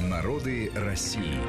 Народы 0.00 0.70
России. 0.74 1.40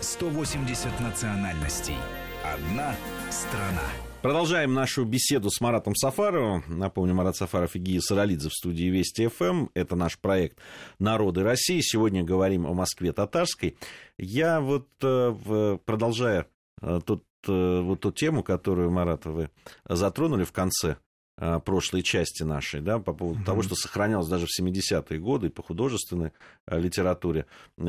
180 0.00 0.98
национальностей. 1.00 1.96
Одна 2.42 2.94
страна. 3.30 3.82
Продолжаем 4.22 4.72
нашу 4.72 5.04
беседу 5.04 5.50
с 5.50 5.60
Маратом 5.60 5.94
Сафаровым. 5.94 6.64
Напомню, 6.68 7.14
Марат 7.14 7.36
Сафаров 7.36 7.76
и 7.76 7.78
Гия 7.78 8.00
Саралидзе 8.00 8.48
в 8.48 8.54
студии 8.54 8.84
Вести 8.84 9.26
ФМ. 9.26 9.66
Это 9.74 9.94
наш 9.94 10.18
проект 10.18 10.58
«Народы 10.98 11.42
России». 11.42 11.80
Сегодня 11.82 12.24
говорим 12.24 12.66
о 12.66 12.72
Москве 12.72 13.12
татарской. 13.12 13.76
Я 14.16 14.62
вот, 14.62 14.88
э, 15.02 15.78
продолжая 15.84 16.46
э, 16.80 17.00
тут, 17.04 17.24
э, 17.46 17.80
вот 17.82 18.00
ту 18.00 18.10
тему, 18.10 18.42
которую, 18.42 18.90
Марат, 18.90 19.26
вы 19.26 19.50
затронули 19.86 20.44
в 20.44 20.52
конце 20.52 20.96
прошлой 21.36 22.02
части 22.02 22.42
нашей, 22.42 22.80
да, 22.80 22.98
по 22.98 23.12
поводу 23.12 23.40
mm 23.40 23.44
того, 23.44 23.62
что 23.62 23.74
сохранялось 23.74 24.28
даже 24.28 24.46
в 24.46 24.60
70-е 24.60 25.18
годы 25.18 25.50
по 25.50 25.62
художественной 25.62 26.32
литературе, 26.66 27.46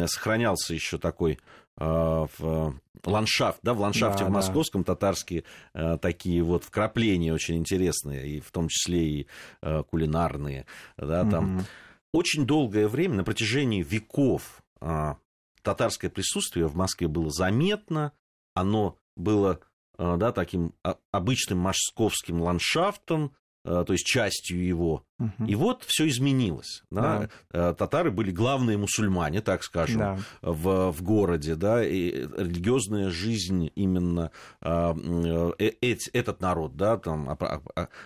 сохранялся 0.07 0.73
еще 0.73 0.97
такой 0.97 1.39
в 1.75 2.73
ландшафт, 3.05 3.59
да, 3.63 3.73
в 3.73 3.79
ландшафте 3.79 4.23
да, 4.23 4.29
в 4.29 4.33
московском 4.33 4.83
да. 4.83 4.93
татарские 4.93 5.43
э, 5.73 5.97
такие 6.01 6.41
вот 6.43 6.63
вкрапления 6.63 7.33
очень 7.33 7.57
интересные, 7.57 8.27
и 8.27 8.39
в 8.39 8.51
том 8.51 8.67
числе 8.69 9.07
и 9.07 9.27
э, 9.61 9.83
кулинарные, 9.83 10.65
да, 10.97 11.29
там 11.29 11.57
угу. 11.57 11.65
очень 12.13 12.45
долгое 12.45 12.87
время, 12.87 13.15
на 13.15 13.23
протяжении 13.23 13.83
веков 13.83 14.63
э, 14.81 15.15
татарское 15.61 16.09
присутствие 16.09 16.67
в 16.67 16.75
Москве 16.75 17.07
было 17.07 17.29
заметно, 17.29 18.13
оно 18.53 18.97
было 19.15 19.59
э, 19.59 19.72
да, 19.97 20.31
таким 20.31 20.73
обычным 21.11 21.59
московским 21.59 22.41
ландшафтом, 22.41 23.33
Э, 23.65 23.83
то 23.87 23.93
есть 23.93 24.05
частью 24.05 24.65
его. 24.65 25.05
Угу. 25.19 25.47
И 25.47 25.55
вот 25.55 25.83
все 25.87 26.07
изменилось. 26.07 26.83
Да? 26.91 27.29
Да. 27.51 27.69
Э, 27.69 27.73
татары 27.73 28.11
были 28.11 28.31
главные 28.31 28.77
мусульмане, 28.77 29.41
так 29.41 29.63
скажем, 29.63 29.99
да. 29.99 30.19
в, 30.41 30.91
в 30.91 31.01
городе, 31.01 31.55
да, 31.55 31.83
и 31.83 32.11
религиозная 32.11 33.09
жизнь 33.09 33.71
именно 33.75 34.31
э, 34.61 35.53
э, 35.59 35.95
этот 36.11 36.41
народ, 36.41 36.75
да, 36.75 36.97
там 36.97 37.37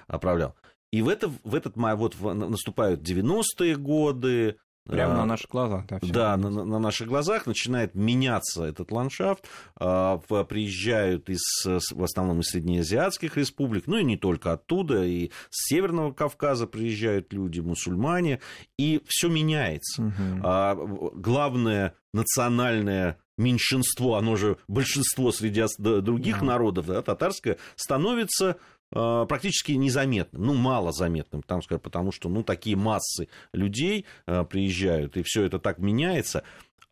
оправлял. 0.07 0.55
И 0.91 1.01
в, 1.01 1.09
это, 1.09 1.29
в 1.43 1.53
этот 1.53 1.75
вот 1.75 2.15
наступают 2.21 3.01
90-е 3.01 3.75
годы, 3.75 4.57
Прямо 4.87 5.13
а, 5.13 5.17
на 5.17 5.25
наших 5.25 5.49
глазах, 5.49 5.85
да. 5.87 5.99
Да, 6.01 6.37
на, 6.37 6.49
на 6.49 6.79
наших 6.79 7.07
глазах 7.07 7.45
начинает 7.45 7.95
меняться 7.95 8.63
этот 8.63 8.91
ландшафт. 8.91 9.45
А, 9.75 10.17
приезжают 10.17 11.29
из, 11.29 11.41
в 11.65 12.03
основном 12.03 12.39
из 12.39 12.47
среднеазиатских 12.47 13.37
республик, 13.37 13.87
ну 13.87 13.97
и 13.97 14.03
не 14.03 14.17
только 14.17 14.53
оттуда, 14.53 15.03
и 15.03 15.31
с 15.49 15.67
Северного 15.69 16.11
Кавказа 16.11 16.67
приезжают 16.67 17.33
люди, 17.33 17.59
мусульмане, 17.59 18.39
и 18.77 19.01
все 19.07 19.29
меняется. 19.29 20.03
Угу. 20.03 21.19
Главное 21.19 21.93
национальное 22.13 23.17
меньшинство, 23.37 24.15
оно 24.15 24.35
же 24.35 24.57
большинство 24.67 25.31
среди 25.31 25.63
других 25.77 26.39
да. 26.39 26.45
народов, 26.45 26.87
да, 26.87 27.01
татарское, 27.01 27.57
становится 27.75 28.57
практически 28.91 29.73
незаметным, 29.73 30.43
ну, 30.43 30.53
мало 30.53 30.91
заметным, 30.91 31.43
там, 31.43 31.61
сказать, 31.61 31.81
потому 31.81 32.11
что, 32.11 32.29
ну, 32.29 32.43
такие 32.43 32.75
массы 32.75 33.27
людей 33.51 34.05
э, 34.25 34.43
приезжают, 34.45 35.17
и 35.17 35.23
все 35.23 35.43
это 35.43 35.59
так 35.59 35.79
меняется. 35.79 36.43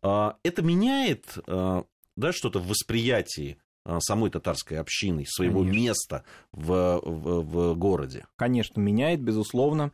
Э, 0.02 0.32
это 0.42 0.62
меняет, 0.62 1.38
да, 1.46 2.32
что-то 2.32 2.58
в 2.58 2.68
восприятии 2.68 3.58
самой 4.00 4.30
татарской 4.30 4.78
общины, 4.78 5.24
своего 5.26 5.60
Конечно. 5.60 5.78
места 5.78 6.24
в, 6.50 7.00
в, 7.04 7.40
в 7.42 7.74
городе? 7.76 8.26
Конечно, 8.36 8.80
меняет, 8.80 9.20
безусловно. 9.22 9.92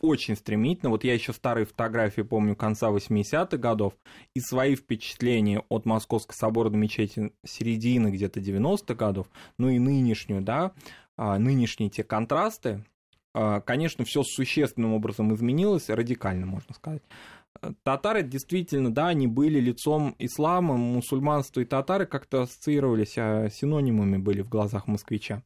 Очень 0.00 0.36
стремительно. 0.36 0.90
Вот 0.90 1.02
я 1.02 1.14
еще 1.14 1.32
старые 1.32 1.66
фотографии 1.66 2.22
помню 2.22 2.54
конца 2.54 2.90
80-х 2.90 3.56
годов, 3.56 3.94
и 4.34 4.40
свои 4.40 4.76
впечатления 4.76 5.62
от 5.68 5.86
Московской 5.86 6.36
соборной 6.36 6.78
мечети 6.78 7.32
середины 7.44 8.08
где-то 8.08 8.40
90-х 8.40 8.94
годов, 8.94 9.26
ну 9.58 9.68
и 9.68 9.78
нынешнюю, 9.78 10.42
да, 10.42 10.72
а, 11.16 11.38
нынешние 11.38 11.90
те 11.90 12.04
контрасты, 12.04 12.84
а, 13.34 13.60
конечно, 13.60 14.04
все 14.04 14.22
существенным 14.22 14.94
образом 14.94 15.34
изменилось, 15.34 15.88
радикально, 15.88 16.46
можно 16.46 16.74
сказать. 16.74 17.02
Татары 17.82 18.22
действительно, 18.22 18.92
да, 18.92 19.08
они 19.08 19.26
были 19.26 19.58
лицом 19.58 20.14
ислама, 20.18 20.76
мусульманство 20.76 21.60
и 21.60 21.64
татары 21.64 22.06
как-то 22.06 22.42
ассоциировались, 22.42 23.14
а 23.16 23.48
синонимами 23.48 24.16
были 24.16 24.42
в 24.42 24.48
глазах 24.48 24.86
москвича. 24.86 25.42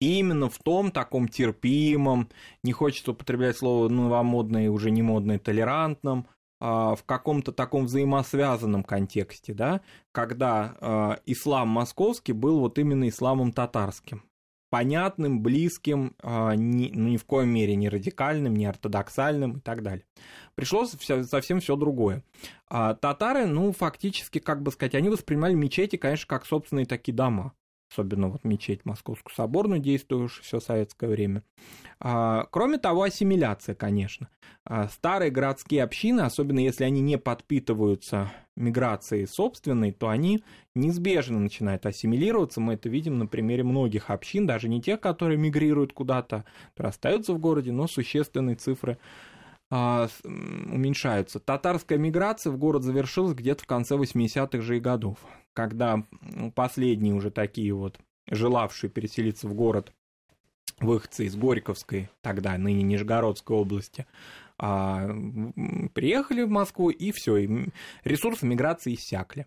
И 0.00 0.18
именно 0.18 0.48
в 0.48 0.58
том 0.58 0.90
таком 0.90 1.28
терпимом, 1.28 2.28
не 2.62 2.72
хочется 2.72 3.12
употреблять 3.12 3.56
слово 3.56 3.88
новомодное 3.88 4.64
и 4.66 4.68
уже 4.68 4.90
не 4.90 5.02
модное, 5.02 5.38
толерантном, 5.38 6.26
а, 6.64 6.94
в 6.94 7.02
каком-то 7.02 7.50
таком 7.50 7.86
взаимосвязанном 7.86 8.84
контексте, 8.84 9.52
да, 9.52 9.80
когда 10.12 10.76
э, 10.80 11.16
ислам 11.26 11.66
московский 11.66 12.32
был 12.32 12.60
вот 12.60 12.78
именно 12.78 13.08
исламом 13.08 13.50
татарским. 13.50 14.22
Понятным, 14.70 15.42
близким, 15.42 16.14
э, 16.22 16.54
ни, 16.54 16.92
ну, 16.94 17.08
ни 17.08 17.16
в 17.16 17.24
коем 17.24 17.48
мере 17.48 17.74
не 17.74 17.88
радикальным, 17.88 18.54
не 18.54 18.66
ортодоксальным 18.66 19.56
и 19.56 19.60
так 19.60 19.82
далее. 19.82 20.04
Пришло 20.54 20.86
совсем 20.86 21.58
все 21.58 21.74
другое. 21.74 22.22
А 22.68 22.94
татары, 22.94 23.46
ну, 23.46 23.72
фактически, 23.72 24.38
как 24.38 24.62
бы 24.62 24.70
сказать, 24.70 24.94
они 24.94 25.08
воспринимали 25.08 25.54
мечети, 25.54 25.96
конечно, 25.96 26.28
как 26.28 26.46
собственные 26.46 26.86
такие 26.86 27.12
дома 27.12 27.54
особенно 27.92 28.28
вот 28.28 28.44
мечеть 28.44 28.84
Московскую 28.84 29.34
соборную, 29.34 29.80
действующую 29.80 30.42
все 30.42 30.60
советское 30.60 31.08
время. 31.08 31.42
А, 32.00 32.46
кроме 32.50 32.78
того, 32.78 33.02
ассимиляция, 33.02 33.74
конечно. 33.74 34.28
А, 34.64 34.88
старые 34.88 35.30
городские 35.30 35.82
общины, 35.82 36.22
особенно 36.22 36.58
если 36.58 36.84
они 36.84 37.00
не 37.00 37.18
подпитываются 37.18 38.32
миграцией 38.56 39.26
собственной, 39.26 39.92
то 39.92 40.08
они 40.08 40.42
неизбежно 40.74 41.38
начинают 41.38 41.86
ассимилироваться. 41.86 42.60
Мы 42.60 42.74
это 42.74 42.88
видим 42.88 43.18
на 43.18 43.26
примере 43.26 43.62
многих 43.62 44.10
общин, 44.10 44.46
даже 44.46 44.68
не 44.68 44.80
тех, 44.80 45.00
которые 45.00 45.38
мигрируют 45.38 45.92
куда-то, 45.92 46.44
остаются 46.76 47.34
в 47.34 47.38
городе, 47.38 47.72
но 47.72 47.86
существенные 47.86 48.56
цифры 48.56 48.98
уменьшаются. 49.72 51.40
Татарская 51.40 51.98
миграция 51.98 52.52
в 52.52 52.58
город 52.58 52.82
завершилась 52.82 53.34
где-то 53.34 53.62
в 53.62 53.66
конце 53.66 53.96
80-х 53.96 54.60
же 54.60 54.80
годов, 54.80 55.18
когда 55.54 56.04
последние 56.54 57.14
уже 57.14 57.30
такие 57.30 57.72
вот 57.72 57.98
желавшие 58.30 58.90
переселиться 58.90 59.48
в 59.48 59.54
город 59.54 59.92
выходцы 60.80 61.24
из 61.24 61.36
Горьковской, 61.36 62.10
тогда 62.20 62.56
ныне 62.58 62.82
Нижегородской 62.82 63.56
области, 63.56 64.06
а, 64.58 65.08
приехали 65.94 66.42
в 66.42 66.50
Москву, 66.50 66.90
и 66.90 67.10
все, 67.12 67.38
ресурсы 68.04 68.46
миграции 68.46 68.94
иссякли. 68.94 69.46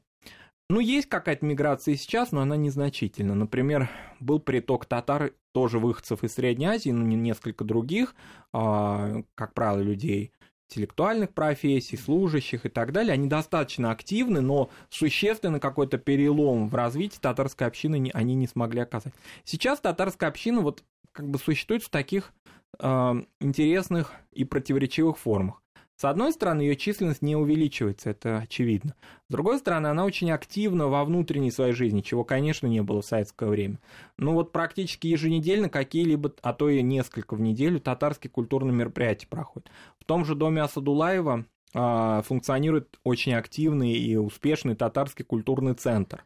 Ну, 0.69 0.79
есть 0.79 1.07
какая-то 1.07 1.45
миграция 1.45 1.95
сейчас, 1.95 2.31
но 2.31 2.41
она 2.41 2.55
незначительна. 2.57 3.35
Например, 3.35 3.89
был 4.19 4.39
приток 4.39 4.85
татар, 4.87 5.33
тоже 5.51 5.77
выходцев 5.77 6.23
из 6.23 6.33
Средней 6.33 6.65
Азии, 6.65 6.89
но 6.89 7.05
ну, 7.05 7.15
несколько 7.15 7.63
других, 7.63 8.15
а, 8.51 9.21
как 9.35 9.53
правило, 9.53 9.81
людей 9.81 10.31
интеллектуальных 10.67 11.33
профессий, 11.33 11.97
служащих 11.97 12.65
и 12.65 12.69
так 12.69 12.91
далее, 12.91 13.13
они 13.13 13.27
достаточно 13.27 13.91
активны, 13.91 14.41
но 14.41 14.69
существенно 14.89 15.59
какой-то 15.59 15.97
перелом 15.97 16.69
в 16.69 16.75
развитии 16.75 17.19
татарской 17.21 17.67
общины 17.67 18.09
они 18.13 18.35
не 18.35 18.47
смогли 18.47 18.81
оказать. 18.81 19.13
Сейчас 19.43 19.79
татарская 19.79 20.29
община 20.29 20.61
вот 20.61 20.83
как 21.11 21.29
бы 21.29 21.37
существует 21.37 21.83
в 21.83 21.89
таких 21.89 22.33
э, 22.79 23.13
интересных 23.39 24.13
и 24.31 24.43
противоречивых 24.43 25.17
формах. 25.17 25.61
С 25.97 26.03
одной 26.03 26.33
стороны, 26.33 26.61
ее 26.61 26.75
численность 26.75 27.21
не 27.21 27.37
увеличивается, 27.37 28.09
это 28.09 28.39
очевидно. 28.39 28.95
С 29.29 29.31
другой 29.31 29.59
стороны, 29.59 29.87
она 29.87 30.03
очень 30.03 30.29
активна 30.29 30.87
во 30.87 31.05
внутренней 31.05 31.51
своей 31.51 31.71
жизни, 31.71 32.01
чего, 32.01 32.25
конечно, 32.25 32.67
не 32.67 32.81
было 32.81 33.01
в 33.01 33.05
советское 33.05 33.49
время. 33.49 33.79
Ну 34.17 34.33
вот 34.33 34.51
практически 34.51 35.07
еженедельно 35.07 35.69
какие-либо, 35.69 36.33
а 36.41 36.53
то 36.53 36.69
и 36.69 36.81
несколько 36.81 37.35
в 37.35 37.41
неделю 37.41 37.79
татарские 37.79 38.29
культурные 38.29 38.73
мероприятия 38.73 39.27
проходят. 39.27 39.69
В 39.97 40.03
том 40.03 40.25
же 40.25 40.35
доме 40.35 40.61
Асадулаева 40.63 41.45
а, 41.73 42.21
функционирует 42.23 42.99
очень 43.03 43.33
активный 43.33 43.93
и 43.93 44.17
успешный 44.17 44.75
татарский 44.75 45.23
культурный 45.23 45.75
центр. 45.75 46.25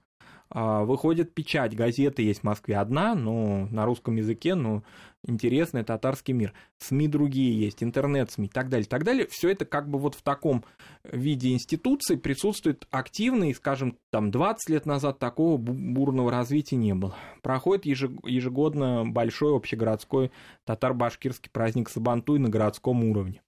А, 0.52 0.84
выходит 0.84 1.36
печать, 1.36 1.76
газеты 1.76 2.24
есть 2.24 2.42
в 2.42 2.44
Москве 2.44 2.78
одна, 2.78 3.14
но 3.14 3.68
на 3.68 3.86
русском 3.86 4.16
языке, 4.16 4.56
но 4.56 4.84
интересный 5.24 5.84
татарский 5.84 6.34
мир. 6.34 6.54
СМИ 6.80 7.08
другие 7.08 7.60
есть, 7.60 7.84
интернет-СМИ 7.84 8.48
и 8.48 8.50
так 8.50 8.70
далее, 8.70 8.88
так 8.88 9.04
далее. 9.04 9.28
Все 9.30 9.50
это 9.50 9.66
как 9.66 9.88
бы 9.88 10.00
вот 10.00 10.16
в 10.16 10.24
таком 10.24 10.64
виде 11.04 11.52
институции 11.54 12.16
присутствует 12.16 12.88
активно, 12.90 13.50
и, 13.50 13.54
скажем, 13.54 13.98
там 14.12 14.32
20 14.32 14.70
лет 14.70 14.86
назад 14.88 15.20
такого 15.20 15.58
бурного 15.58 16.32
развития 16.32 16.78
не 16.78 16.96
было. 16.96 17.16
Проходит 17.44 17.86
ежегодно 17.86 19.06
большой 19.06 19.56
общегородской 19.56 20.32
татар-башкирский 20.66 21.52
праздник 21.52 21.90
Сабантуй 21.90 22.40
на 22.40 22.50
городском 22.50 23.04
уровне. 23.04 23.42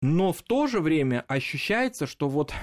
Но 0.00 0.32
в 0.32 0.42
то 0.42 0.66
же 0.66 0.80
время 0.80 1.24
ощущается, 1.28 2.06
что 2.06 2.28
вот 2.28 2.54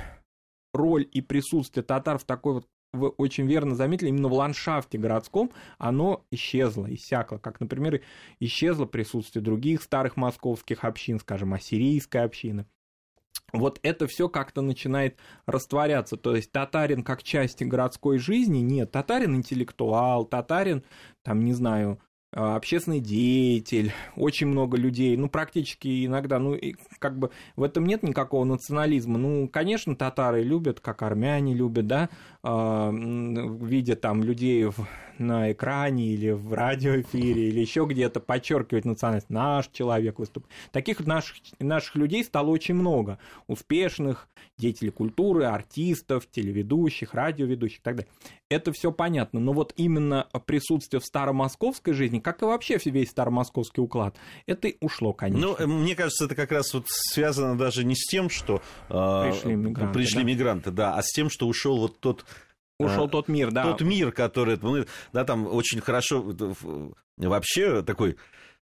роль 0.74 1.08
и 1.12 1.22
присутствие 1.22 1.84
татар 1.84 2.18
в 2.18 2.24
такой 2.24 2.54
вот 2.54 2.68
вы 2.94 3.10
очень 3.10 3.48
верно 3.48 3.76
заметили, 3.76 4.10
именно 4.10 4.28
в 4.28 4.34
ландшафте 4.34 4.98
городском 4.98 5.52
оно 5.80 6.26
исчезло, 6.32 6.86
иссякло. 6.94 7.38
Как, 7.38 7.60
например, 7.60 8.02
исчезло 8.40 8.86
присутствие 8.86 9.44
других 9.44 9.82
старых 9.82 10.16
московских 10.16 10.84
общин, 10.84 11.20
скажем, 11.20 11.54
ассирийской 11.54 12.24
общины. 12.24 12.68
вот 13.52 13.80
это 13.84 14.08
все 14.08 14.30
как-то 14.30 14.62
начинает 14.62 15.18
растворяться. 15.46 16.18
То 16.18 16.36
есть 16.36 16.52
татарин 16.52 17.04
как 17.04 17.24
часть 17.24 17.62
городской 17.64 18.18
жизни 18.20 18.60
нет. 18.60 18.92
Татарин 18.92 19.36
интеллектуал, 19.36 20.26
татарин, 20.26 20.84
там, 21.24 21.44
не 21.44 21.54
знаю, 21.54 22.00
общественный 22.34 23.00
деятель, 23.00 23.92
очень 24.16 24.48
много 24.48 24.76
людей, 24.78 25.16
ну, 25.18 25.30
практически 25.30 26.06
иногда, 26.06 26.40
ну, 26.40 26.56
и 26.56 26.76
как 27.00 27.18
бы 27.18 27.30
в 27.56 27.64
этом 27.64 27.86
нет 27.86 28.04
никакого 28.04 28.44
национализма. 28.44 29.18
Ну, 29.18 29.48
конечно, 29.48 29.96
татары 29.96 30.42
любят, 30.42 30.80
как 30.80 31.04
армяне 31.04 31.54
любят, 31.54 31.88
да, 31.88 32.10
э, 32.44 32.92
видя 32.92 33.96
там 33.96 34.24
людей 34.24 34.66
в, 34.66 34.88
на 35.18 35.52
экране 35.52 36.08
или 36.08 36.32
в 36.32 36.54
радиоэфире 36.54 37.50
или 37.50 37.60
еще 37.60 37.86
где-то 37.88 38.20
подчеркивать 38.20 38.86
национальность. 38.86 39.30
Наш 39.30 39.68
человек 39.68 40.20
выступает. 40.20 40.52
Таких 40.72 41.06
наших, 41.06 41.38
наших 41.60 41.96
людей 41.96 42.24
стало 42.24 42.50
очень 42.50 42.76
много. 42.76 43.20
Успешных, 43.48 44.28
деятелей 44.58 44.92
культуры, 44.92 45.46
артистов, 45.46 46.28
телеведущих, 46.30 47.14
радиоведущих 47.14 47.80
и 47.80 47.84
так 47.84 47.96
далее. 47.98 48.12
Это 48.50 48.72
все 48.72 48.92
понятно. 48.92 49.40
Но 49.40 49.54
вот 49.54 49.74
именно 49.78 50.28
присутствие 50.46 51.00
в 51.00 51.06
старомосковской 51.06 51.94
жизни, 51.94 52.20
как 52.24 52.42
и 52.42 52.46
вообще 52.46 52.80
весь 52.86 53.10
старомосковский 53.10 53.84
уклад, 53.84 54.18
это 54.46 54.70
ушло, 54.80 55.14
конечно. 55.14 55.48
Ну, 55.48 55.56
э, 55.58 55.66
мне 55.68 55.96
кажется, 55.96 56.26
это 56.26 56.36
как 56.36 56.52
раз 56.52 56.74
вот 56.74 56.86
связано 56.88 57.58
даже 57.58 57.84
не 57.84 57.96
с 57.96 58.06
тем, 58.08 58.30
что 58.30 58.62
э, 58.90 59.30
пришли 59.30 59.56
мигранты, 59.56 59.94
пришли 59.94 60.22
да? 60.22 60.24
мигранты, 60.24 60.72
да, 60.72 60.96
а 60.96 61.04
с 61.04 61.12
тем, 61.12 61.30
что 61.30 61.48
ушел 61.48 61.78
вот 61.80 62.00
тот 62.00 62.26
Ушел 62.80 63.08
тот 63.08 63.28
мир, 63.28 63.52
да. 63.52 63.64
Тот 63.64 63.82
мир, 63.82 64.12
который, 64.12 64.60
да, 65.14 65.24
там 65.24 65.48
очень 65.48 65.80
хорошо 65.80 66.26
вообще 67.18 67.82
такой 67.84 68.18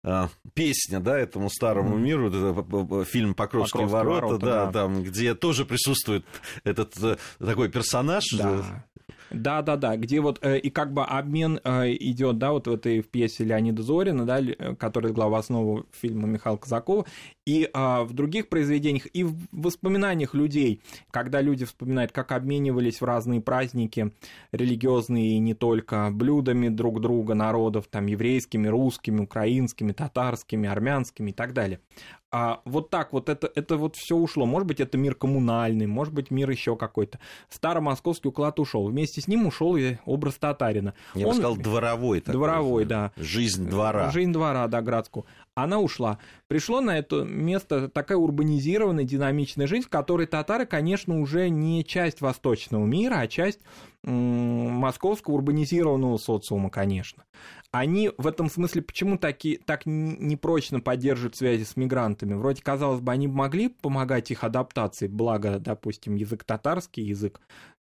а, 0.04 0.30
песня, 0.54 1.00
да, 1.00 1.19
этому 1.19 1.50
старому 1.50 1.98
миру, 1.98 2.30
это 2.30 3.04
фильм 3.04 3.33
Покровские, 3.33 3.83
Покровские 3.83 3.88
ворота, 3.88 4.25
ворота, 4.25 4.45
да, 4.45 4.65
да, 4.68 4.71
там, 4.71 5.04
где 5.04 5.36
тоже 5.36 5.65
присутствует 5.65 6.25
этот 6.63 6.95
э, 7.04 7.18
такой 7.39 7.69
персонаж. 7.69 8.24
Да. 8.38 8.86
Да, 9.31 9.62
да, 9.62 9.75
да, 9.75 9.97
где 9.97 10.21
вот 10.21 10.39
э, 10.41 10.57
и 10.59 10.69
как 10.69 10.94
бы 10.94 11.03
обмен 11.03 11.59
э, 11.63 11.94
идет, 11.94 12.38
да, 12.38 12.51
вот 12.51 12.68
в 12.68 12.74
этой 12.74 13.01
в 13.01 13.09
пьесе 13.09 13.44
Леонида 13.44 13.83
Зорина, 13.83 14.25
да, 14.25 14.39
э, 14.39 14.75
который 14.75 15.12
глава 15.12 15.39
основы 15.39 15.85
фильма 15.91 16.27
Михаила 16.27 16.57
Казакова, 16.57 17.06
и 17.45 17.69
э, 17.71 18.03
в 18.03 18.13
других 18.13 18.50
произведениях, 18.50 19.07
и 19.13 19.24
в 19.24 19.35
воспоминаниях 19.51 20.33
людей, 20.33 20.81
когда 21.12 21.41
люди 21.41 21.65
вспоминают, 21.65 22.12
как 22.12 22.31
обменивались 22.31 23.01
в 23.01 23.06
разные 23.06 23.41
праздники 23.41 24.12
религиозные 24.51 25.35
и 25.35 25.39
не 25.39 25.53
только 25.53 26.09
блюдами 26.12 26.69
друг 26.69 27.01
друга, 27.01 27.33
народов, 27.33 27.88
там, 27.89 28.06
еврейскими, 28.06 28.68
русскими, 28.68 29.21
украинскими, 29.21 29.91
татарскими, 29.91 30.69
армянскими 30.69 31.31
и 31.31 31.33
так 31.33 31.53
далее. 31.53 31.80
А 32.29 32.62
вот 32.65 32.89
так 32.89 33.13
вот 33.13 33.29
это, 33.29 33.50
это 33.56 33.77
вот 33.77 33.95
все 33.95 34.15
ушло. 34.15 34.45
Может 34.45 34.68
быть, 34.68 34.81
это 34.81 34.97
мир 34.97 35.15
коммунальный, 35.15 35.88
может 35.88 36.13
быть, 36.13 36.29
мир 36.29 36.50
еще 36.50 36.75
какой-то. 36.75 37.19
Старомосковский 37.50 38.29
уклад 38.29 38.59
ушел. 38.59 38.88
Вместе 38.88 39.21
с 39.21 39.27
ним 39.29 39.47
ушел 39.47 39.77
и 39.77 39.95
образ 40.06 40.35
татарина. 40.35 40.94
Я 41.15 41.27
Он... 41.27 41.31
бы 41.31 41.38
сказал, 41.38 41.56
дворовой. 41.56 42.19
Такой, 42.19 42.33
дворовой, 42.33 42.85
да. 42.85 43.13
Жизнь 43.15 43.69
двора. 43.69 44.12
Жизнь 44.12 44.33
двора, 44.33 44.68
да, 44.68 44.81
городскую. 44.81 45.25
Она 45.56 45.79
ушла. 45.79 46.19
Пришло 46.47 46.81
на 46.81 46.97
это 46.97 47.24
место 47.24 47.88
такая 47.88 48.18
урбанизированная, 48.18 49.06
динамичная 49.06 49.65
жизнь, 49.65 49.85
в 49.85 49.89
которой 49.89 50.27
татары, 50.27 50.65
конечно, 50.65 51.19
уже 51.21 51.50
не 51.50 51.85
часть 51.85 52.19
восточного 52.19 52.85
мира, 52.85 53.19
а 53.19 53.27
часть 53.27 53.62
московского 54.07 55.36
урбанизированного 55.36 56.18
социума, 56.18 56.69
конечно 56.69 57.25
они 57.71 58.12
в 58.18 58.27
этом 58.27 58.50
смысле 58.50 58.81
почему 58.81 59.18
таки, 59.18 59.59
так 59.65 59.86
непрочно 59.86 60.80
поддерживают 60.80 61.36
связи 61.36 61.63
с 61.63 61.75
мигрантами? 61.75 62.33
Вроде, 62.33 62.62
казалось 62.62 63.01
бы, 63.01 63.12
они 63.12 63.27
могли 63.27 63.69
помогать 63.69 64.31
их 64.31 64.44
адаптации, 64.44 65.07
благо, 65.07 65.59
допустим, 65.59 66.15
язык 66.15 66.44
татарский, 66.44 67.04
язык 67.04 67.42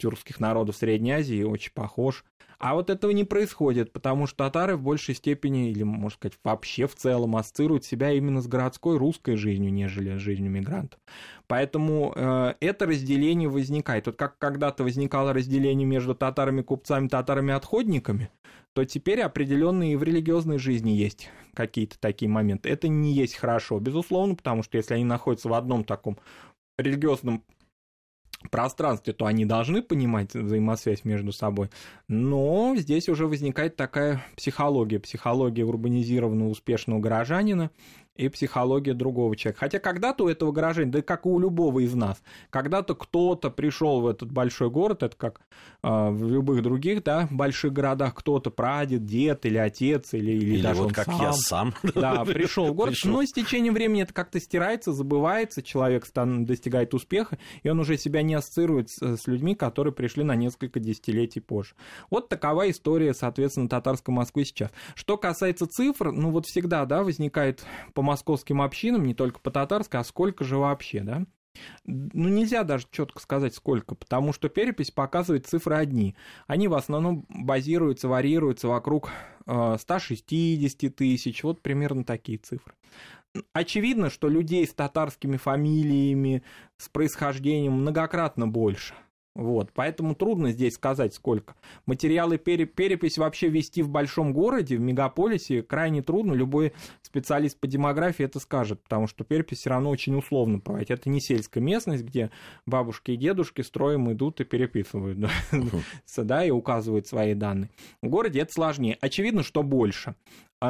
тюркских 0.02 0.40
народов 0.40 0.76
Средней 0.76 1.12
Азии 1.12 1.44
очень 1.44 1.72
похож. 1.72 2.24
А 2.58 2.74
вот 2.74 2.90
этого 2.90 3.10
не 3.10 3.24
происходит, 3.24 3.92
потому 3.92 4.26
что 4.26 4.36
татары 4.36 4.76
в 4.76 4.82
большей 4.82 5.14
степени, 5.16 5.70
или, 5.70 5.82
можно 5.82 6.16
сказать, 6.16 6.38
вообще 6.44 6.86
в 6.86 6.94
целом 6.94 7.34
ассоциируют 7.34 7.84
себя 7.84 8.12
именно 8.12 8.40
с 8.40 8.46
городской 8.46 8.98
русской 8.98 9.34
жизнью, 9.34 9.72
нежели 9.72 10.16
жизнью 10.16 10.50
мигрантов. 10.50 11.00
Поэтому 11.48 12.12
э, 12.14 12.54
это 12.60 12.86
разделение 12.86 13.48
возникает. 13.48 14.06
Вот 14.06 14.16
как 14.16 14.38
когда-то 14.38 14.84
возникало 14.84 15.32
разделение 15.32 15.86
между 15.86 16.14
татарами-купцами, 16.14 17.08
татарами-отходниками, 17.08 18.30
то 18.74 18.84
теперь 18.84 19.22
определенные 19.22 19.98
в 19.98 20.02
религиозной 20.04 20.58
жизни 20.58 20.90
есть 20.90 21.30
какие-то 21.54 21.98
такие 21.98 22.28
моменты. 22.28 22.68
Это 22.68 22.86
не 22.86 23.12
есть 23.12 23.34
хорошо, 23.34 23.80
безусловно, 23.80 24.36
потому 24.36 24.62
что 24.62 24.76
если 24.76 24.94
они 24.94 25.04
находятся 25.04 25.48
в 25.48 25.54
одном 25.54 25.82
таком 25.84 26.16
религиозном 26.78 27.42
пространстве, 28.52 29.14
то 29.14 29.24
они 29.26 29.44
должны 29.44 29.82
понимать 29.82 30.34
взаимосвязь 30.34 31.04
между 31.04 31.32
собой. 31.32 31.70
Но 32.06 32.74
здесь 32.76 33.08
уже 33.08 33.26
возникает 33.26 33.74
такая 33.74 34.24
психология, 34.36 35.00
психология 35.00 35.64
урбанизированного 35.64 36.50
успешного 36.50 37.00
горожанина, 37.00 37.70
и 38.16 38.28
психология 38.28 38.92
другого 38.92 39.36
человека. 39.36 39.60
Хотя 39.60 39.78
когда-то 39.78 40.24
у 40.24 40.28
этого 40.28 40.52
горожанина, 40.52 40.92
да 40.92 41.02
как 41.02 41.24
и 41.24 41.28
у 41.28 41.38
любого 41.38 41.80
из 41.80 41.94
нас, 41.94 42.22
когда-то 42.50 42.94
кто-то 42.94 43.50
пришел 43.50 44.02
в 44.02 44.06
этот 44.06 44.30
большой 44.30 44.68
город, 44.68 45.02
это 45.02 45.16
как 45.16 45.40
э, 45.82 45.88
в 45.88 46.30
любых 46.30 46.62
других 46.62 47.02
да, 47.02 47.26
больших 47.30 47.72
городах, 47.72 48.14
кто-то 48.14 48.50
прадед, 48.50 49.06
дед 49.06 49.46
или 49.46 49.56
отец, 49.56 50.12
или, 50.12 50.32
или, 50.32 50.54
или 50.56 50.62
даже 50.62 50.82
вот 50.82 50.92
как 50.92 51.06
сам, 51.06 51.20
я 51.20 51.32
сам. 51.32 51.74
Да, 51.94 52.24
пришел 52.26 52.66
в 52.66 52.74
город, 52.74 52.92
пришел. 52.92 53.12
но 53.12 53.24
с 53.24 53.32
течением 53.32 53.72
времени 53.72 54.02
это 54.02 54.12
как-то 54.12 54.40
стирается, 54.40 54.92
забывается, 54.92 55.62
человек 55.62 56.04
стан, 56.04 56.44
достигает 56.44 56.92
успеха, 56.92 57.38
и 57.62 57.68
он 57.70 57.80
уже 57.80 57.96
себя 57.96 58.22
не 58.22 58.34
ассоциирует 58.34 58.90
с, 58.90 59.16
с 59.16 59.26
людьми, 59.26 59.54
которые 59.54 59.94
пришли 59.94 60.22
на 60.22 60.36
несколько 60.36 60.80
десятилетий 60.80 61.40
позже. 61.40 61.74
Вот 62.10 62.28
такова 62.28 62.70
история, 62.70 63.14
соответственно, 63.14 63.70
татарской 63.70 64.14
Москвы 64.14 64.44
сейчас. 64.44 64.70
Что 64.94 65.16
касается 65.16 65.66
цифр, 65.66 66.12
ну 66.12 66.30
вот 66.30 66.44
всегда, 66.44 66.84
да, 66.84 67.02
возникает 67.02 67.64
по 67.94 68.01
по 68.02 68.06
московским 68.06 68.60
общинам, 68.60 69.06
не 69.06 69.14
только 69.14 69.38
по 69.38 69.52
татарской, 69.52 70.00
а 70.00 70.04
сколько 70.04 70.42
же 70.42 70.56
вообще, 70.56 71.02
да? 71.02 71.24
Ну, 71.86 72.28
нельзя 72.28 72.64
даже 72.64 72.86
четко 72.90 73.20
сказать, 73.20 73.54
сколько, 73.54 73.94
потому 73.94 74.32
что 74.32 74.48
перепись 74.48 74.90
показывает 74.90 75.46
цифры 75.46 75.76
одни. 75.76 76.16
Они 76.48 76.66
в 76.66 76.74
основном 76.74 77.24
базируются, 77.28 78.08
варьируются 78.08 78.66
вокруг 78.66 79.10
160 79.46 80.82
э, 80.82 80.90
тысяч, 80.90 81.44
вот 81.44 81.62
примерно 81.62 82.04
такие 82.04 82.38
цифры. 82.38 82.74
Очевидно, 83.52 84.10
что 84.10 84.28
людей 84.28 84.66
с 84.66 84.74
татарскими 84.74 85.36
фамилиями, 85.36 86.42
с 86.78 86.88
происхождением 86.88 87.74
многократно 87.74 88.48
больше. 88.48 88.94
Вот, 89.34 89.70
поэтому 89.72 90.14
трудно 90.14 90.52
здесь 90.52 90.74
сказать, 90.74 91.14
сколько. 91.14 91.54
Материалы 91.86 92.36
пере, 92.36 92.66
перепись 92.66 93.16
вообще 93.16 93.48
вести 93.48 93.82
в 93.82 93.88
большом 93.88 94.34
городе, 94.34 94.76
в 94.76 94.80
мегаполисе, 94.80 95.62
крайне 95.62 96.02
трудно. 96.02 96.34
Любой 96.34 96.74
специалист 97.00 97.58
по 97.58 97.66
демографии 97.66 98.26
это 98.26 98.40
скажет, 98.40 98.82
потому 98.82 99.06
что 99.06 99.24
перепись 99.24 99.60
все 99.60 99.70
равно 99.70 99.88
очень 99.88 100.14
условно 100.14 100.58
бывает. 100.58 100.90
Это 100.90 101.08
не 101.08 101.20
сельская 101.20 101.60
местность, 101.60 102.04
где 102.04 102.30
бабушки 102.66 103.12
и 103.12 103.16
дедушки 103.16 103.62
строем 103.62 104.12
идут 104.12 104.42
и 104.42 104.44
переписывают, 104.44 105.18
да, 106.16 106.44
и 106.44 106.50
указывают 106.50 107.06
свои 107.06 107.32
данные. 107.32 107.70
В 108.02 108.08
городе 108.08 108.40
это 108.40 108.52
сложнее. 108.52 108.98
Очевидно, 109.00 109.42
что 109.42 109.62
больше. 109.62 110.14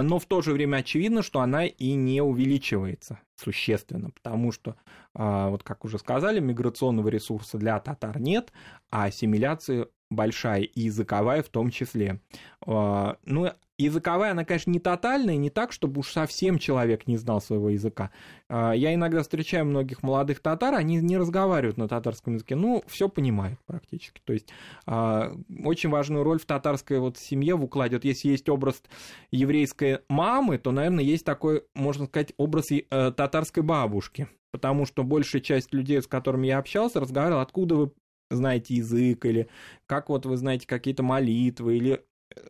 Но 0.01 0.19
в 0.19 0.25
то 0.25 0.41
же 0.41 0.53
время 0.53 0.79
очевидно, 0.79 1.23
что 1.23 1.41
она 1.41 1.67
и 1.67 1.93
не 1.93 2.23
увеличивается 2.23 3.21
существенно, 3.37 4.11
потому 4.11 4.53
что, 4.53 4.77
а, 5.15 5.51
вот 5.51 5.63
как 5.63 5.85
уже 5.85 5.99
сказали, 5.99 6.41
миграционного 6.41 7.09
ресурса 7.09 7.59
для 7.59 7.79
татар 7.79 8.19
нет, 8.19 8.53
а 8.91 9.05
ассимиляция 9.05 9.89
большая 10.09 10.63
и 10.63 10.83
языковая 10.83 11.43
в 11.43 11.49
том 11.49 11.71
числе. 11.71 12.21
А, 12.67 13.19
ну, 13.25 13.53
языковая, 13.83 14.33
она, 14.33 14.45
конечно, 14.45 14.71
не 14.71 14.81
тотальная, 14.81 15.37
не 15.37 15.51
так, 15.51 15.73
чтобы 15.73 16.01
уж 16.01 16.11
совсем 16.11 16.59
человек 16.59 17.07
не 17.07 17.17
знал 17.17 17.41
своего 17.41 17.71
языка. 17.71 18.11
А, 18.49 18.73
я 18.73 18.95
иногда 18.95 19.23
встречаю 19.23 19.67
многих 19.67 20.03
молодых 20.03 20.41
татар, 20.41 20.75
они 20.75 20.97
не 20.97 21.17
разговаривают 21.17 21.77
на 21.77 21.89
татарском 21.89 22.35
языке, 22.35 22.57
ну, 22.57 22.83
все 22.87 23.09
понимают 23.09 23.59
практически. 23.67 24.21
То 24.25 24.33
есть 24.33 24.49
а, 24.87 25.33
очень 25.65 25.91
важную 25.91 26.25
роль 26.25 26.39
в 26.39 26.47
татарской 26.47 26.99
вот 26.99 27.19
семье 27.19 27.55
в 27.55 27.65
укладе. 27.65 27.97
Вот 27.97 28.05
если 28.05 28.29
есть 28.29 28.49
образ 28.49 28.83
еврейской 29.31 30.01
мамы, 30.09 30.59
то, 30.59 30.71
наверное, 30.71 31.05
есть 31.05 31.25
такой, 31.25 31.65
можно 31.75 32.07
сказать, 32.07 32.33
образ 32.37 32.71
э, 32.71 33.13
татарской 33.17 33.63
бабушки. 33.63 34.29
Потому 34.51 34.85
что 34.85 35.03
большая 35.03 35.41
часть 35.41 35.73
людей, 35.73 36.03
с 36.03 36.07
которыми 36.07 36.47
я 36.47 36.59
общался, 36.59 37.01
разговаривал, 37.01 37.41
откуда 37.41 37.75
вы 37.75 37.93
знаете 38.31 38.75
язык, 38.75 39.25
или 39.25 39.49
как 39.87 40.09
вот 40.09 40.27
вы 40.27 40.37
знаете 40.37 40.67
какие-то 40.67 41.03
молитвы, 41.03 41.77
или 41.77 42.05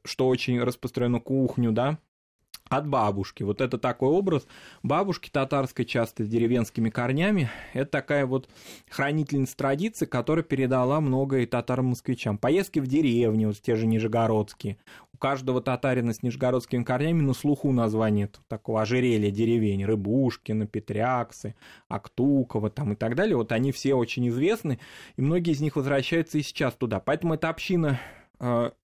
что 0.04 0.28
очень 0.28 0.60
распространено, 0.60 1.20
кухню, 1.20 1.72
да, 1.72 1.98
от 2.68 2.86
бабушки. 2.88 3.42
Вот 3.42 3.60
это 3.60 3.78
такой 3.78 4.08
образ 4.08 4.46
бабушки 4.82 5.28
татарской, 5.30 5.84
часто 5.84 6.24
с 6.24 6.28
деревенскими 6.28 6.90
корнями. 6.90 7.50
Это 7.74 7.90
такая 7.90 8.26
вот 8.26 8.48
хранительница 8.88 9.56
традиции, 9.56 10.06
которая 10.06 10.42
передала 10.42 11.00
многое 11.00 11.46
татарам-москвичам. 11.46 12.38
Поездки 12.38 12.78
в 12.78 12.86
деревню, 12.86 13.48
вот 13.48 13.60
те 13.60 13.76
же 13.76 13.86
нижегородские. 13.86 14.78
У 15.12 15.18
каждого 15.18 15.60
татарина 15.60 16.14
с 16.14 16.22
нижегородскими 16.22 16.82
корнями 16.82 17.22
на 17.22 17.34
слуху 17.34 17.70
название 17.72 18.30
такого 18.48 18.82
ожерелья 18.82 19.30
деревень. 19.30 19.84
Рыбушкина, 19.84 20.66
Петряксы, 20.66 21.54
Актукова 21.88 22.70
там 22.70 22.94
и 22.94 22.96
так 22.96 23.14
далее. 23.14 23.36
Вот 23.36 23.52
они 23.52 23.72
все 23.72 23.94
очень 23.94 24.28
известны, 24.28 24.78
и 25.16 25.22
многие 25.22 25.52
из 25.52 25.60
них 25.60 25.76
возвращаются 25.76 26.38
и 26.38 26.42
сейчас 26.42 26.74
туда. 26.74 27.00
Поэтому 27.00 27.34
эта 27.34 27.50
община 27.50 28.00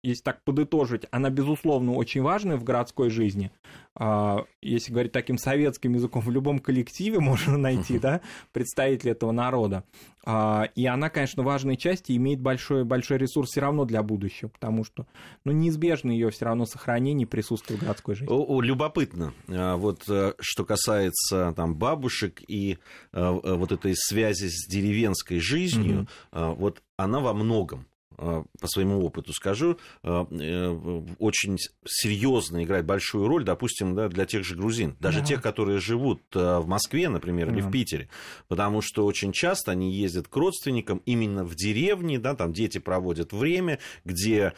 если 0.04 0.22
так 0.22 0.44
подытожить, 0.44 1.04
она, 1.10 1.30
безусловно, 1.30 1.94
очень 1.94 2.22
важная 2.22 2.58
в 2.58 2.64
городской 2.64 3.10
жизни. 3.10 3.52
А, 4.00 4.46
если 4.62 4.92
говорить 4.92 5.12
таким 5.12 5.38
советским 5.40 5.96
языком, 5.96 6.22
в 6.22 6.30
любом 6.30 6.60
коллективе 6.60 7.20
можно 7.20 7.58
найти 7.58 7.98
да, 7.98 8.22
представителя 8.52 9.14
этого 9.14 9.32
народа. 9.32 9.84
А, 10.26 10.70
и 10.76 10.86
она, 10.86 11.10
конечно, 11.10 11.42
важной 11.42 11.78
части 11.78 12.16
имеет 12.16 12.40
большой, 12.40 12.84
большой 12.84 13.18
ресурс 13.18 13.50
все 13.50 13.62
равно 13.62 13.86
для 13.86 14.04
будущего, 14.04 14.50
потому 14.50 14.84
что 14.84 15.08
ну, 15.46 15.52
неизбежно 15.52 16.12
ее 16.12 16.30
все 16.30 16.46
равно 16.46 16.66
сохранение 16.66 17.26
и 17.26 17.30
присутствие 17.30 17.80
в 17.80 17.82
городской 17.82 18.16
жизни. 18.16 18.62
Любопытно. 18.62 19.34
Вот 19.48 20.04
э, 20.10 20.34
что 20.40 20.66
касается 20.66 21.54
там, 21.56 21.76
бабушек 21.76 22.42
и 22.48 22.74
э, 22.74 22.78
э, 23.14 23.54
вот 23.54 23.72
этой 23.72 23.94
связи 23.96 24.48
с 24.50 24.68
деревенской 24.68 25.40
жизнью, 25.40 26.08
mm-hmm. 26.32 26.56
вот 26.56 26.84
она 26.98 27.20
во 27.20 27.34
многом 27.34 27.88
Э, 27.88 27.97
по 28.18 28.68
своему 28.68 29.06
опыту 29.06 29.32
скажу, 29.32 29.78
э, 30.04 30.26
э, 30.32 31.02
очень 31.20 31.58
серьезно 31.86 32.64
играет 32.64 32.86
большую 32.86 33.28
роль, 33.28 33.44
допустим, 33.44 33.96
да, 33.96 34.10
для 34.10 34.26
тех 34.26 34.44
же 34.44 34.56
грузин, 34.56 34.96
даже 35.00 35.20
да. 35.20 35.26
тех, 35.26 35.42
которые 35.42 35.80
живут 35.80 36.22
в 36.34 36.66
Москве, 36.66 37.10
например, 37.10 37.52
или 37.52 37.62
в 37.62 37.72
Питере, 37.72 38.10
потому 38.48 38.82
что 38.82 39.06
очень 39.06 39.32
часто 39.32 39.72
они 39.72 39.94
ездят 39.94 40.28
к 40.28 40.36
родственникам 40.36 41.02
именно 41.06 41.44
в 41.44 41.56
деревне, 41.56 42.20
да, 42.20 42.36
там 42.36 42.54
дети 42.54 42.80
проводят 42.80 43.34
время, 43.34 43.80
где 44.04 44.54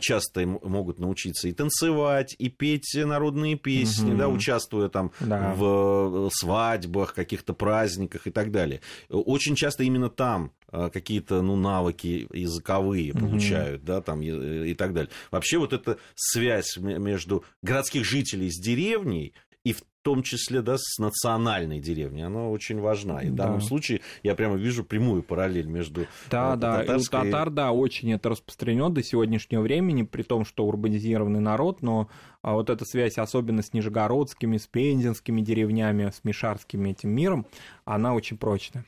часто 0.00 0.46
могут 0.46 0.98
научиться 0.98 1.48
и 1.48 1.52
танцевать, 1.52 2.34
и 2.38 2.48
петь 2.48 2.92
народные 2.94 3.56
песни, 3.56 4.10
угу. 4.10 4.18
да, 4.18 4.28
участвуя 4.28 4.88
там 4.88 5.12
да. 5.20 5.54
в 5.56 6.30
свадьбах, 6.32 7.14
каких-то 7.14 7.54
праздниках 7.54 8.26
и 8.26 8.30
так 8.30 8.50
далее. 8.50 8.80
Очень 9.08 9.54
часто 9.54 9.84
именно 9.84 10.10
там 10.10 10.52
какие-то 10.92 11.42
ну, 11.42 11.56
навыки 11.56 12.26
языковые 12.32 13.10
mm-hmm. 13.10 13.20
получают, 13.20 13.84
да, 13.84 14.00
там 14.00 14.22
и, 14.22 14.70
и 14.70 14.74
так 14.74 14.92
далее. 14.92 15.10
Вообще 15.30 15.58
вот 15.58 15.72
эта 15.72 15.98
связь 16.14 16.76
между 16.76 17.44
городских 17.62 18.04
жителей 18.04 18.50
с 18.50 18.58
деревней 18.58 19.32
и 19.64 19.72
в 19.72 19.82
том 20.02 20.22
числе 20.22 20.60
да, 20.60 20.76
с 20.76 20.98
национальной 20.98 21.80
деревней, 21.80 22.22
она 22.22 22.48
очень 22.48 22.78
важна. 22.78 23.22
И 23.22 23.30
в 23.30 23.34
данном 23.34 23.62
случае 23.62 24.02
я 24.22 24.34
прямо 24.34 24.56
вижу 24.56 24.84
прямую 24.84 25.22
параллель 25.22 25.66
между 25.66 26.06
Да, 26.30 26.54
э, 26.54 26.56
да, 26.58 26.84
и 26.84 26.90
у 26.90 27.00
татар, 27.00 27.48
да, 27.48 27.72
очень 27.72 28.12
это 28.12 28.28
распространено 28.28 28.90
до 28.90 29.02
сегодняшнего 29.02 29.62
времени, 29.62 30.02
при 30.02 30.22
том, 30.22 30.44
что 30.44 30.66
урбанизированный 30.66 31.40
народ, 31.40 31.80
но 31.80 32.10
а, 32.42 32.52
вот 32.52 32.68
эта 32.68 32.84
связь, 32.84 33.16
особенно 33.16 33.62
с 33.62 33.72
нижегородскими, 33.72 34.58
с 34.58 34.66
пензенскими 34.66 35.40
деревнями, 35.40 36.10
с 36.10 36.22
мишарским 36.22 36.84
этим 36.84 37.08
миром, 37.08 37.46
она 37.86 38.14
очень 38.14 38.36
прочная. 38.36 38.84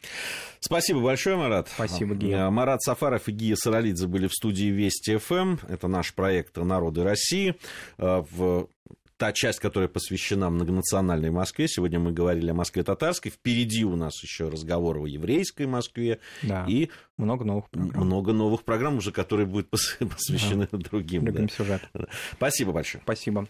Спасибо 0.60 1.00
большое, 1.00 1.36
Марат. 1.36 1.68
Спасибо, 1.68 2.14
Гия. 2.14 2.48
Э, 2.48 2.50
Марат 2.50 2.82
Сафаров 2.82 3.26
и 3.28 3.32
Гия 3.32 3.56
Саралидзе 3.56 4.06
были 4.06 4.26
в 4.26 4.34
студии 4.34 4.66
Вести 4.66 5.16
ФМ. 5.16 5.56
Это 5.66 5.88
наш 5.88 6.12
проект 6.12 6.58
«Народы 6.58 7.04
России». 7.04 7.54
Э, 7.96 8.22
в 8.30 8.68
та 9.16 9.32
часть, 9.32 9.60
которая 9.60 9.88
посвящена 9.88 10.50
многонациональной 10.50 11.30
Москве. 11.30 11.68
Сегодня 11.68 11.98
мы 11.98 12.12
говорили 12.12 12.50
о 12.50 12.54
Москве 12.54 12.82
татарской. 12.82 13.30
Впереди 13.30 13.84
у 13.84 13.96
нас 13.96 14.22
еще 14.22 14.48
разговор 14.48 14.98
о 14.98 15.06
еврейской 15.06 15.66
Москве. 15.66 16.20
Да. 16.42 16.64
И 16.68 16.90
много 17.16 17.44
новых 17.44 17.70
программ. 17.70 18.04
Много 18.04 18.32
новых 18.32 18.64
программ 18.64 18.96
уже, 18.98 19.12
которые 19.12 19.46
будут 19.46 19.70
посвящены 19.70 20.68
да. 20.70 20.78
другим. 20.78 21.24
Другим 21.24 21.46
да. 21.46 21.52
сюжетам. 21.52 21.88
Спасибо 22.32 22.72
большое. 22.72 23.02
Спасибо. 23.02 23.46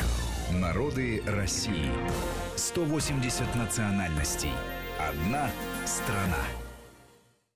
Народы 0.53 1.23
России. 1.27 1.91
180 2.57 3.55
национальностей. 3.55 4.53
Одна 4.99 5.51
страна. 5.85 6.66